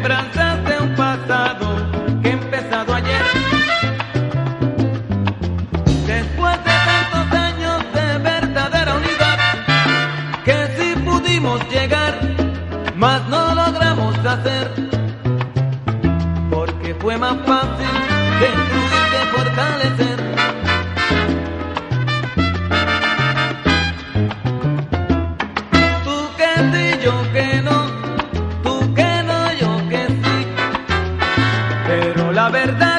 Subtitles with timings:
[0.00, 0.39] sembranza.
[32.50, 32.89] verdad.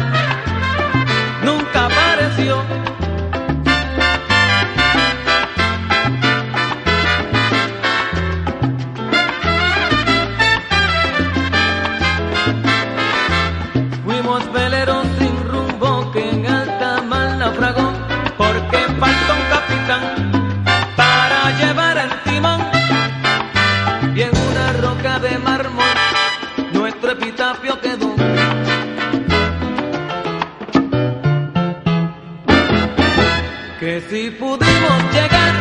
[33.92, 35.54] que si pudimos llegar,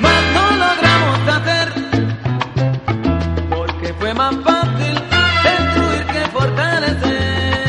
[0.00, 1.68] más no logramos hacer,
[3.50, 4.94] porque fue más fácil
[5.44, 7.66] destruir que fortalecer.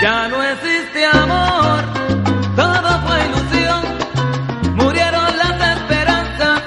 [0.00, 1.80] Ya no existe amor,
[2.54, 3.82] todo fue ilusión,
[4.76, 6.62] murieron las esperanzas.